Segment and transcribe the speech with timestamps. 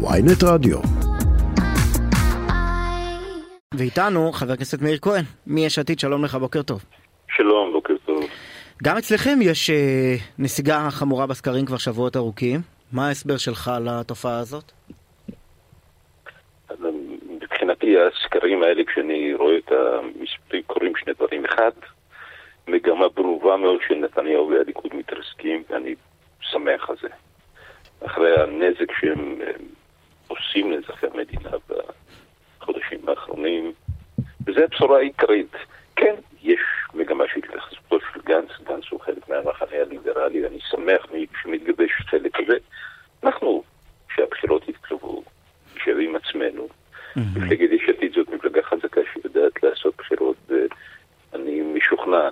[0.00, 0.78] ויינט רדיו.
[3.74, 6.84] ואיתנו חבר הכנסת מאיר כהן, מיש עתיד, שלום לך, בוקר טוב.
[7.36, 8.24] שלום, בוקר טוב.
[8.84, 12.60] גם אצלכם יש אה, נסיגה חמורה בסקרים כבר שבועות ארוכים.
[12.92, 14.72] מה ההסבר שלך לתופעה הזאת?
[16.68, 16.76] אז,
[17.30, 21.44] מבחינתי הסקרים האלה, כשאני רואה את המספרים, קורים שני דברים.
[21.44, 21.70] אחד,
[22.68, 25.94] מגמה ברורה מאוד של נתניהו והליכוד מתרסקים, ואני
[26.40, 27.08] שמח על זה.
[28.06, 29.52] אחרי הנזק שהם אה,
[30.38, 31.50] עושים לאזרחי המדינה
[32.58, 33.72] בחודשים האחרונים,
[34.46, 35.52] וזו הבשורה העיקרית.
[35.96, 36.60] כן, יש
[36.94, 41.06] מגמה של התייחסותו של גנץ, גנץ הוא חלק מהמחנה הליברלי, ואני שמח
[41.42, 42.56] שמתגבש חלק כזה.
[43.24, 43.62] אנחנו,
[44.08, 45.22] כשהבחירות יתקרבו,
[45.76, 46.68] נשב עם עצמנו.
[47.16, 52.28] מפלגת יש עתיד זאת מפלגה חזקה שיודעת לעשות בחירות, ואני משוכנע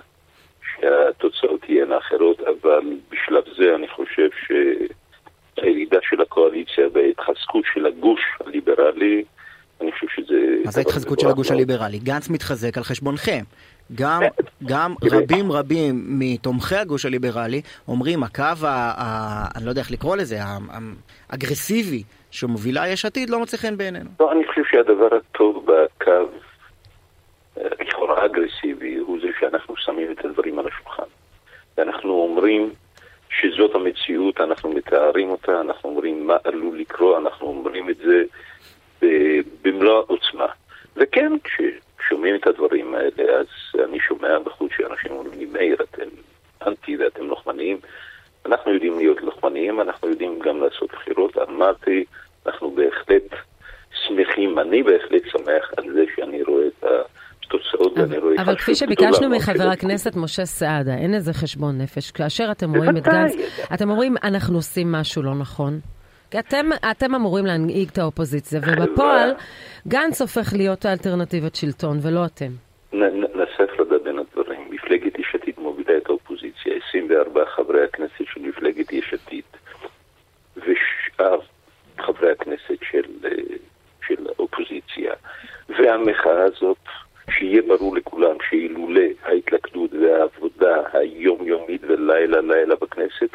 [0.75, 4.29] שהתוצאות תהיינה אחרות, אבל בשלב זה אני חושב
[5.55, 9.23] שהירידה של הקואליציה וההתחזקות של הגוש הליברלי,
[9.81, 10.57] אני חושב שזה...
[10.65, 11.99] מה זה ההתחזקות של הגוש הליברלי?
[11.99, 13.43] גנץ מתחזק על חשבונכם.
[13.95, 14.21] גם,
[14.65, 20.15] גם רבים רבים מתומכי הגוש הליברלי אומרים הקו, ה, ה, אני לא יודע איך לקרוא
[20.15, 20.37] לזה,
[21.29, 24.09] האגרסיבי שמובילה יש עתיד לא מוצא חן בעינינו.
[24.19, 26.11] לא, אני חושב שהדבר הטוב בקו,
[27.57, 31.09] לכאורה אגרסיבי, הוא זה שאנחנו שמים את הדברים על השולחן.
[31.77, 32.69] ואנחנו אומרים
[33.29, 38.23] שזאת המציאות, אנחנו מתארים אותה, אנחנו אומרים מה עלול לקרות, אנחנו אומרים את זה
[39.61, 40.26] במלוא העוצמה.
[40.97, 43.47] וכן, כששומעים את הדברים האלה, אז
[43.89, 46.07] אני שומע בחוץ שאנשים אומרים לי, מאיר, אתם
[46.67, 47.77] אנטי ואתם לוחמניים.
[48.45, 51.37] אנחנו יודעים להיות לוחמניים, אנחנו יודעים גם לעשות בחירות.
[51.37, 52.05] אמרתי,
[52.45, 53.35] אנחנו בהחלט
[54.07, 56.83] שמחים, אני בהחלט שמח על זה שאני רואה את
[57.43, 58.35] התוצאות ואני רואה...
[58.41, 62.11] אבל כפי שביקשנו מחבר הכנסת משה סעדה, אין איזה חשבון נפש.
[62.11, 63.35] כאשר אתם רואים את גנץ,
[63.73, 65.79] אתם אומרים, אנחנו עושים משהו לא נכון.
[66.31, 69.33] כי אתם, אתם אמורים להנהיג את האופוזיציה, ובפועל
[69.87, 72.51] גנץ הופך להיות האלטרנטיבת שלטון, ולא אתם.
[73.37, 74.61] נעשה הפרדה בין הדברים.
[74.69, 79.43] מפלגת יש עתיד מובילה את האופוזיציה, 24 חברי הכנסת של מפלגת יש עתיד,
[80.57, 81.39] ושאר
[81.99, 83.03] חברי הכנסת של,
[84.07, 85.13] של האופוזיציה.
[85.69, 86.77] והמחאה הזאת,
[87.29, 93.33] שיהיה ברור לכולם שאילולא ההתלכדות והעבודה היומיומית ולילה לילה בכנסת,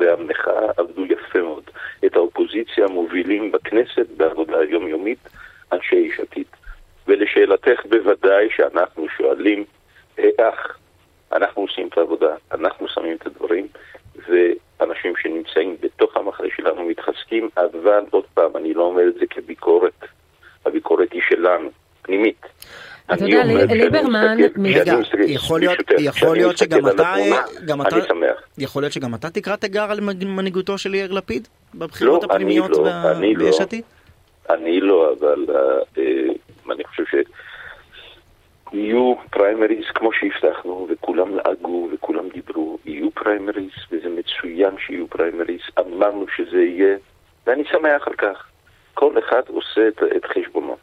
[0.00, 1.70] והמחאה עבדו יפה מאוד.
[2.06, 5.18] את האופוזיציה מובילים בכנסת בעבודה היומיומית
[5.72, 6.46] אנשי יש עתיד.
[7.06, 9.64] ולשאלתך, בוודאי שאנחנו שואלים
[10.18, 10.78] איך
[11.32, 13.66] אנחנו עושים את העבודה, אנחנו שמים את הדברים,
[14.28, 20.04] ואנשים שנמצאים בתוך המחנה שלנו מתחזקים, אבל עוד פעם, אני לא אומר את זה כביקורת,
[20.66, 21.70] הביקורת היא שלנו,
[22.02, 22.46] פנימית.
[23.12, 23.44] אתה יודע,
[23.74, 24.36] ליברמן...
[24.64, 24.94] רגע,
[25.98, 27.14] יכול להיות שגם אתה...
[27.14, 27.30] אני
[28.08, 28.42] שמח.
[28.58, 31.48] יכול להיות שגם אתה תקרא תיגר על מנהיגותו של יאיר לפיד?
[31.74, 32.70] בבחירות הפנימיות
[33.38, 33.84] ביש עתיד?
[34.50, 35.46] אני לא, אבל
[36.70, 37.14] אני חושב ש...
[38.72, 46.26] יהיו פריימריז כמו שהבטחנו, וכולם לעגו וכולם דיברו, יהיו פריימריז, וזה מצוין שיהיו פריימריז, אמרנו
[46.36, 46.96] שזה יהיה,
[47.46, 48.46] ואני שמח על כך.
[48.94, 50.76] כל אחד עושה את, את חשבונו.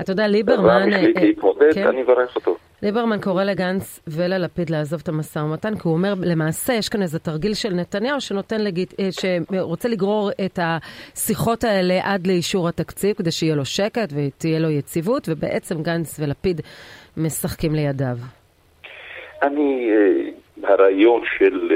[0.00, 0.88] אתה יודע, ליברמן...
[0.88, 1.86] מחליט להתמודד, כן.
[1.86, 2.56] אני אברך אותו.
[2.82, 7.18] ליברמן קורא לגנץ וללפיד לעזוב את המשא ומתן, כי הוא אומר, למעשה יש כאן איזה
[7.18, 8.94] תרגיל של נתניהו שנותן לגיט...
[9.10, 15.28] שרוצה לגרור את השיחות האלה עד לאישור התקציב, כדי שיהיה לו שקט ותהיה לו יציבות,
[15.28, 16.60] ובעצם גנץ ולפיד
[17.16, 18.16] משחקים לידיו.
[19.42, 19.90] אני,
[20.62, 21.72] הרעיון של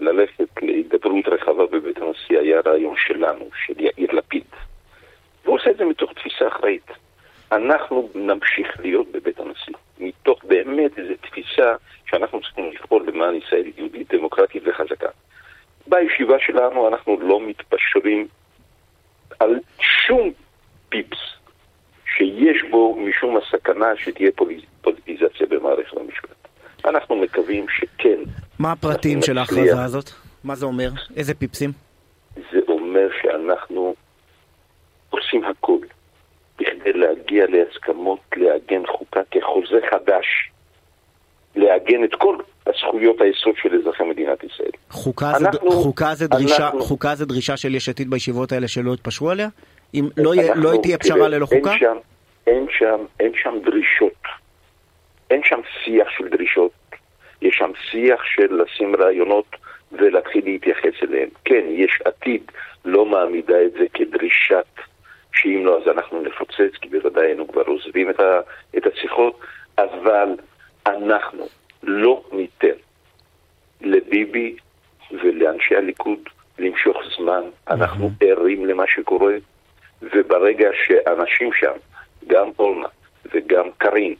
[0.00, 4.44] ללכת להידברות רחבה בבית הנשיא היה רעיון שלנו, של יאיר לפיד.
[5.44, 6.86] והוא עושה את זה מתוך תפיסה אחראית.
[7.52, 11.74] אנחנו נמשיך להיות בבית הנשיא, מתוך באמת איזו תפיסה
[12.06, 15.08] שאנחנו צריכים לפעול למען ישראל יהודית, דמוקרטית וחזקה.
[15.86, 18.28] בישיבה שלנו אנחנו לא מתפשרים
[19.40, 20.30] על שום
[20.88, 21.18] פיפס
[22.16, 24.30] שיש בו משום הסכנה שתהיה
[24.82, 26.48] פוליטיזציה במערכת המשפט.
[26.84, 28.18] אנחנו מקווים שכן.
[28.58, 30.10] מה הפרטים של ההכרזה הזאת?
[30.44, 30.90] מה זה אומר?
[31.16, 31.70] איזה פיפסים?
[32.34, 33.94] זה אומר שאנחנו
[35.10, 35.81] עושים הכל בכדי
[37.02, 40.26] להגיע להסכמות, לעגן חוקה כחוזה חדש,
[41.56, 44.70] לעגן את כל הזכויות היסוד של אזרחי מדינת ישראל.
[44.90, 48.68] חוקה, אנחנו, זה, חוקה, זה, דרישה, אנחנו, חוקה זה דרישה של יש עתיד בישיבות האלה
[48.68, 49.48] שלא יתפשרו עליה?
[49.94, 51.70] אם לא, אנחנו, לא תהיה פשרה ללא חוקה?
[51.70, 51.96] אין שם,
[52.46, 54.22] אין, שם, אין שם דרישות.
[55.30, 56.72] אין שם שיח של דרישות.
[57.42, 59.56] יש שם שיח של לשים רעיונות
[59.92, 61.28] ולהתחיל להתייחס אליהם.
[61.44, 62.42] כן, יש עתיד
[62.84, 64.66] לא מעמידה את זה כדרישת
[65.34, 68.40] שאם לא אז אנחנו נפוצץ, כי בוודאי היינו כבר עוזבים את, ה,
[68.76, 69.40] את השיחות,
[69.78, 70.28] אבל
[70.86, 71.46] אנחנו
[71.82, 72.76] לא ניתן
[73.80, 74.56] לביבי
[75.10, 76.18] ולאנשי הליכוד
[76.58, 77.42] למשוך זמן.
[77.70, 79.34] אנחנו ערים למה שקורה,
[80.02, 81.72] וברגע שאנשים שם,
[82.26, 82.88] גם אורנה
[83.32, 84.14] וגם קארין,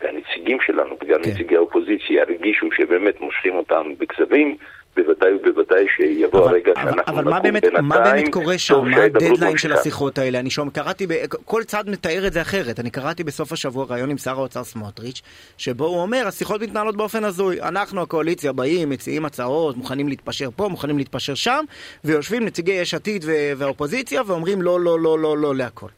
[0.00, 1.30] והנציגים שלנו וגם כן.
[1.30, 4.56] נציגי האופוזיציה הרגישו שבאמת מושכים אותם בכזבים,
[4.98, 8.84] בוודאי ובוודאי שיבוא אבל, הרגע שאנחנו אבל מה באמת, מה באמת קורה שם?
[8.84, 10.40] מה הדדליין של השיחות האלה?
[10.40, 11.12] אני שומע, קראתי, ב,
[11.44, 12.80] כל צד מתאר את זה אחרת.
[12.80, 15.22] אני קראתי בסוף השבוע ראיון עם שר האוצר סמוטריץ',
[15.58, 17.62] שבו הוא אומר, השיחות מתנהלות באופן הזוי.
[17.62, 21.64] אנחנו, הקואליציה, באים, מציעים הצעות, מוכנים להתפשר פה, מוכנים להתפשר שם,
[22.04, 23.24] ויושבים נציגי יש עתיד
[23.56, 25.88] והאופוזיציה ואומרים לא, לא, לא, לא, לא להכל.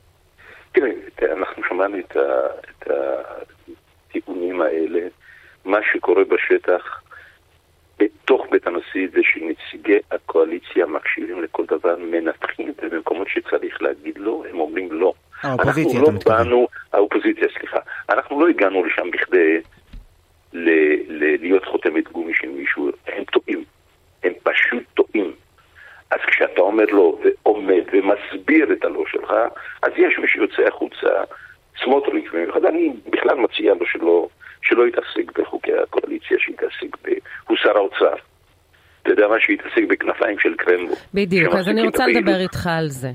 [0.73, 0.91] תראה,
[1.32, 2.91] אנחנו שמענו את
[4.11, 5.00] הטיעונים האלה.
[5.64, 7.02] מה שקורה בשטח
[7.99, 8.60] בתוך בית
[8.95, 15.13] הנשיא זה שנציגי הקואליציה מקשיבים לכל דבר, מנתחים, ובמקומות שצריך להגיד לא, הם אומרים לא.
[15.43, 17.79] האופוזיציה, אתה לא באנו, האופוזיציה, סליחה.
[18.11, 19.61] אנחנו לא הגענו לשם בכדי
[20.53, 20.71] ל,
[21.09, 23.65] ל, להיות חותמת גומי של מישהו, הם טועים.
[24.23, 25.33] הם פשוט טועים.
[26.11, 29.33] אז כשאתה אומר לא, ועומד ומסביר את הלא שלך,
[29.83, 31.09] אז יש מי שיוצא החוצה,
[31.85, 34.29] סמוטריץ' במיוחד, אני בכלל מציע לו שלא...
[34.63, 37.09] שלא יתעסק בחוקי הקואליציה, שיתעסק ב...
[37.49, 38.15] הוא שר האוצר.
[39.02, 40.94] אתה יודע מה, שיתעסק בכנפיים של קרמבו.
[41.14, 43.11] בדיוק, אז אני רוצה לדבר איתך על זה.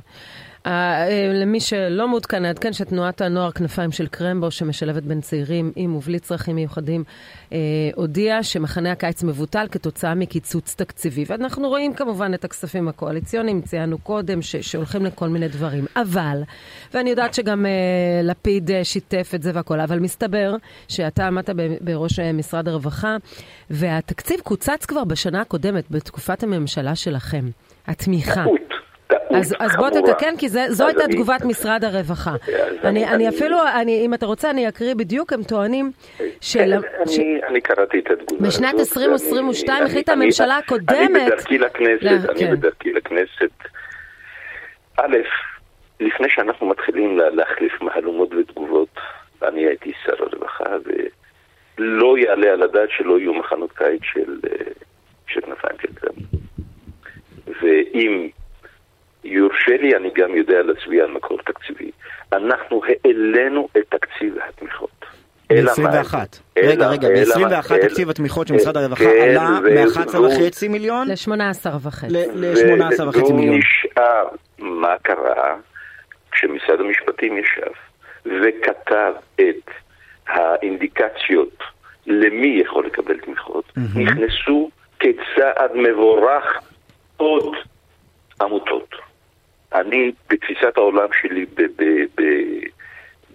[0.65, 6.19] אה, למי שלא מעודכן, נעדכן שתנועת הנוער כנפיים של קרמבו, שמשלבת בין צעירים עם ובלי
[6.19, 7.03] צרכים מיוחדים,
[7.53, 7.57] אה,
[7.95, 11.25] הודיעה שמחנה הקיץ מבוטל כתוצאה מקיצוץ תקציבי.
[11.27, 15.85] ואנחנו רואים כמובן את הכספים הקואליציוניים, ציינו קודם, ש- שהולכים לכל מיני דברים.
[15.95, 16.41] אבל,
[16.93, 17.71] ואני יודעת שגם אה,
[18.23, 20.55] לפיד אה, שיתף את זה והכול, אבל מסתבר
[20.87, 21.49] שאתה עמדת
[21.81, 23.17] בראש אה, משרד הרווחה,
[23.69, 27.45] והתקציב קוצץ כבר בשנה הקודמת, בתקופת הממשלה שלכם.
[27.87, 28.43] התמיכה.
[29.09, 31.13] אז, אז בוא תתקן, כי זה, זו הייתה אני...
[31.13, 32.35] תגובת משרד הרווחה.
[32.83, 35.91] אני, אני אפילו, אני, אם אתה רוצה, אני אקריא בדיוק, הם טוענים
[36.41, 36.73] של...
[36.73, 37.19] אני, ש...
[37.47, 38.59] אני קראתי את התגובה הזאת.
[38.59, 40.99] בשנת 2022 החליטה הממשלה הקודמת...
[40.99, 42.51] אני בדרכי לכנסת, אני כן.
[42.51, 43.51] בדרכי לכנסת.
[44.97, 45.17] א',
[45.99, 48.99] לפני שאנחנו מתחילים להחליף מהלומות ותגובות,
[49.43, 50.63] אני הייתי שר הרווחה,
[51.77, 54.71] ולא יעלה על הדעת שלא יהיו מחנות קיץ של, אה,
[55.27, 56.15] כנפיים של קרם.
[57.61, 58.29] ואם
[59.25, 61.91] יורשה לי, אני גם יודע להצביע על מקור תקציבי.
[62.33, 65.05] אנחנו העלינו את תקציב התמיכות.
[65.49, 66.15] ב-21.
[66.57, 71.07] רגע, רגע, ב-21 תקציב התמיכות של משרד הרווחה עלה מ-11.5 מיליון?
[71.07, 72.05] ל-18.5.
[72.09, 73.55] ל-18.5 מיליון.
[73.55, 74.27] ונשאר
[74.59, 75.55] מה קרה
[76.31, 77.71] כשמשרד המשפטים ישב
[78.25, 79.71] וכתב את
[80.27, 81.63] האינדיקציות
[82.07, 84.69] למי יכול לקבל תמיכות, נכנסו
[84.99, 86.59] כצעד מבורך
[87.17, 87.55] עוד
[88.41, 88.89] עמותות.
[89.79, 91.45] אני, בתפיסת העולם שלי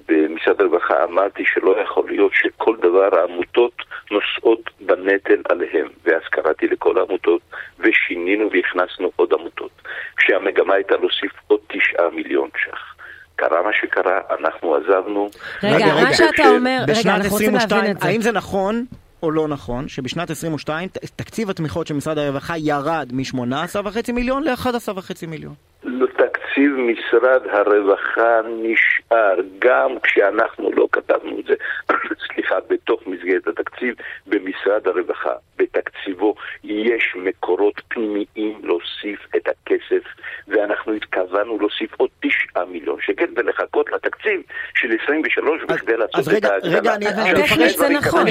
[0.09, 3.73] במשרד הרווחה, אמרתי שלא יכול להיות שכל דבר העמותות
[4.11, 5.89] נושאות בנטל עליהם.
[6.05, 7.41] ואז קראתי לכל העמותות
[7.79, 9.71] ושינינו והכנסנו עוד עמותות.
[10.17, 12.95] כשהמגמה הייתה להוסיף עוד תשעה מיליון ש"ח.
[13.37, 15.31] קרה מה שקרה, אנחנו עזבנו.
[15.63, 18.09] רגע, מה שאתה אומר, רגע, אנחנו רוצים להבין את זה.
[18.09, 18.85] האם זה נכון
[19.23, 25.55] או לא נכון שבשנת 22 תקציב התמיכות של משרד הרווחה ירד מ-18.5 מיליון ל-11.5 מיליון?
[26.00, 31.55] looked at תקציב משרד הרווחה נשאר גם כשאנחנו לא כתבנו את זה,
[32.35, 33.94] סליחה, בתוך מסגרת התקציב
[34.26, 35.32] במשרד הרווחה.
[35.58, 40.02] בתקציבו יש מקורות פנימיים להוסיף את הכסף
[40.49, 44.40] ואנחנו התכוונו להוסיף עוד תשעה מיליון שקל ולחכות לתקציב
[44.75, 46.78] של 23 בכדי לעשות את ההגדלה.
[46.78, 48.26] רגע, אני אפרש נכון.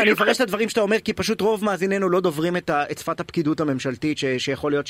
[0.00, 3.60] אני אפרש את הדברים שאתה אומר כי פשוט רוב מאזיננו לא דוברים את שפת הפקידות
[3.60, 4.86] הממשלתית שיכול להיות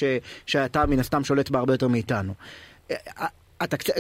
[0.47, 2.33] שאתה מן הסתם שולט בה הרבה יותר מאיתנו.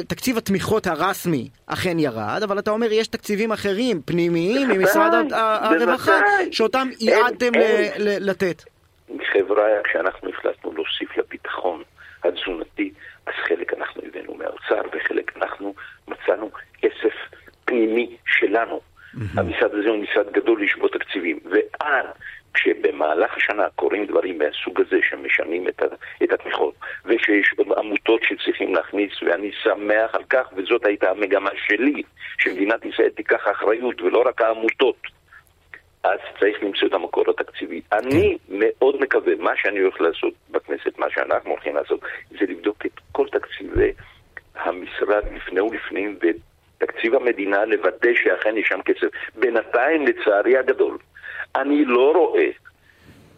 [0.08, 6.88] תקציב התמיכות הרשמי אכן ירד, אבל אתה אומר יש תקציבים אחרים, פנימיים, ממשרד הרווחה, שאותם
[7.00, 7.52] ייעדתם
[7.98, 8.62] לתת.
[9.32, 11.82] חבריא, כשאנחנו החלטנו להוסיף לביטחון
[12.24, 12.92] התזונתי,
[13.26, 15.74] אז חלק אנחנו הבאנו מהאוצר וחלק אנחנו
[16.08, 17.14] מצאנו כסף
[17.64, 18.80] פנימי שלנו.
[19.36, 22.06] המשרד הזה הוא משרד גדול לשבות תקציבים, ועד
[22.58, 25.82] כשבמהלך השנה קורים דברים מהסוג הזה שמשנים את,
[26.22, 26.74] את התמיכות,
[27.04, 32.02] ושיש עמותות שצריכים להכניס, ואני שמח על כך, וזאת הייתה המגמה שלי,
[32.38, 34.96] שמדינת ישראל תיקח אחריות, ולא רק העמותות.
[36.02, 37.80] אז צריך למצוא את המקור התקציבי.
[37.92, 42.00] אני מאוד מקווה, מה שאני הולך לעשות בכנסת, מה שאנחנו הולכים לעשות,
[42.30, 43.92] זה לבדוק את כל תקציבי
[44.54, 49.08] המשרד לפני ולפנים, ותקציב המדינה, לוודא שאכן יש שם כסף.
[49.36, 50.98] בינתיים, לצערי הגדול,
[51.60, 52.46] אני לא רואה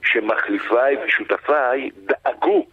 [0.03, 2.67] שמחליפיי ושותפיי דאגו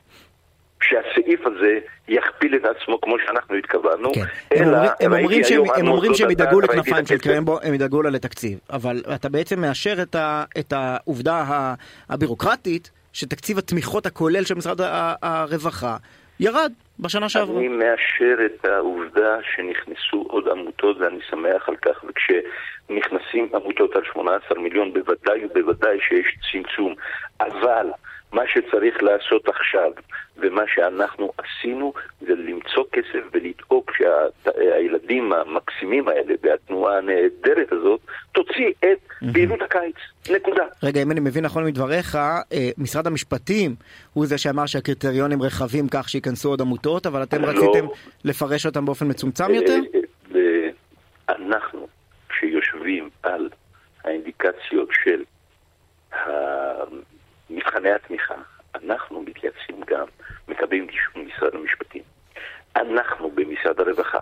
[0.82, 4.22] שהסעיף הזה יכפיל את עצמו כמו שאנחנו התכוונו, כן.
[4.56, 7.18] אלא הם אומרים- שהם- הם אומרים על שהם ידאגו לכנפיים של.
[7.18, 8.60] קרמבו, הם ידאגו לה לתקציב.
[8.70, 11.44] אבל אתה בעצם מאשר את ה- את העובדה
[12.10, 14.82] הבירוקרטית שתקציב התמיכות הכולל של משרד
[15.22, 15.98] הרווחה
[16.40, 17.60] ירד בשנה שעברה.
[17.60, 24.60] אני מאשר את העובדה שנכנסו עוד עמותות ואני שמח על כך וכשנכנסים עמותות על 18
[24.60, 26.96] מיליון בוודאי ובוודאי שיש צמצום
[27.42, 27.88] אבל
[28.32, 29.92] מה שצריך לעשות עכשיו
[30.38, 38.00] ומה שאנחנו עשינו זה למצוא כסף ולדאוג שהילדים המקסימים האלה והתנועה הנהדרת הזאת
[38.32, 39.96] תוציא את פעילות הקיץ,
[40.36, 40.64] נקודה.
[40.84, 42.40] רגע, אם אני מבין נכון מדבריך, אה,
[42.78, 43.76] משרד המשפטים
[44.14, 47.48] הוא זה שאמר שהקריטריונים רחבים כך שייכנסו עוד עמותות, אבל אתם לא.
[47.48, 47.88] רציתם
[48.26, 49.80] לפרש אותם באופן מצומצם יותר?
[49.96, 50.00] אה,
[50.36, 50.70] אה,
[51.36, 51.88] אנחנו,
[52.40, 53.50] שיושבים על
[54.04, 55.24] האינדיקציות של
[56.14, 56.84] ה-
[57.50, 58.36] מבחני התמיכה,
[58.76, 60.06] אנחנו מתייעצים גם,
[60.48, 62.02] מקבלים אישור משרד המשפטים.
[62.76, 64.20] אנחנו במשרד הרווחה,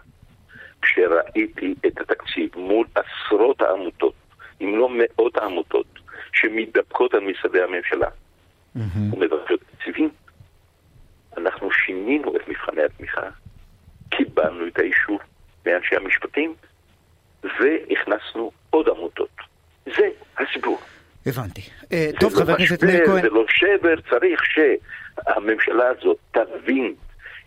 [0.81, 4.13] כשראיתי את התקציב מול עשרות העמותות,
[4.61, 5.85] אם לא מאות העמותות,
[6.33, 8.07] שמתדפקות על משרדי הממשלה
[8.75, 10.09] ומבקשות תקציבים,
[11.37, 13.29] אנחנו שינינו את מבחני התמיכה,
[14.09, 15.19] קיבלנו את האישור
[15.65, 16.53] מאנשי המשפטים,
[17.43, 19.29] והכנסנו עוד עמותות.
[19.85, 20.79] זה הסיפור.
[21.25, 21.61] הבנתי.
[21.93, 23.21] אה, טוב, חבר הכנסת מאיר כהן.
[23.21, 26.93] זה לא שבר, צריך שהממשלה הזאת תבין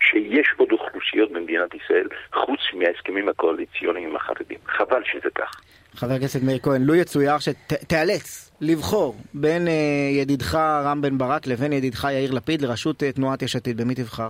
[0.01, 4.57] שיש עוד אוכלוסיות במדינת ישראל חוץ מההסכמים הקואליציוניים עם החרדים.
[4.67, 5.51] חבל שזה כך.
[5.95, 9.73] חבר הכנסת מאיר כהן, לו יצויר שתיאלץ לבחור בין אה,
[10.21, 14.29] ידידך רם בן ברק לבין ידידך יאיר לפיד לראשות אה, תנועת יש עתיד, במי תבחר?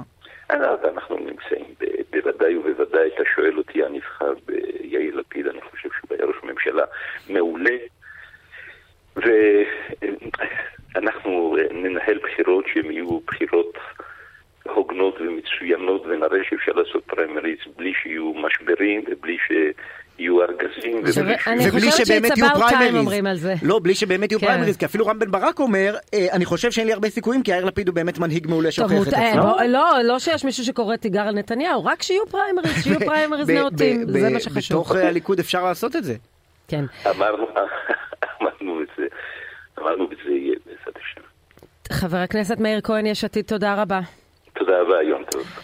[0.49, 1.65] אנחנו נמצאים
[2.11, 6.83] בוודאי ובוודאי, אתה שואל אותי, אני אבחר ביאיר לפיד, אני חושב שהוא היה ראש ממשלה
[7.29, 7.75] מעולה.
[10.95, 11.31] ואנחנו
[11.71, 13.73] ננהל בחירות שהן יהיו בחירות
[14.63, 21.05] הוגנות ומצוינות, ונראה שאפשר לעשות פריימריז בלי שיהיו משברים ובלי שיהיו ארגזים.
[21.07, 21.21] זה-
[21.69, 22.95] ובלי שבאמת יהיו פריימריז.
[22.95, 23.53] אומרים על זה.
[23.63, 24.45] לא, בלי שבאמת יהיו כן.
[24.47, 27.51] פריימריז, כי אפילו רם בן ברק אומר, אה, אני חושב שאין לי הרבה סיכויים, כי
[27.51, 29.55] יאיר לפיד הוא באמת מנהיג מעולה שהוכיח את עצמו.
[29.67, 34.29] לא, לא שיש מישהו שקורא תיגר על נתניהו, רק שיהיו פריימריז, שיהיו פריימריז נאותים, זה
[34.29, 34.77] מה שחשוב.
[34.77, 36.15] בתוך אה, הליכוד אפשר לעשות את זה.
[36.67, 36.85] כן.
[37.09, 37.45] אמרנו,
[39.81, 41.21] אמרנו את זה יהיה בעזרת השם.
[41.91, 43.99] חבר הכנסת מאיר כהן, יש עתיד, תודה רבה.
[44.53, 45.59] תודה רבה, יום טוב.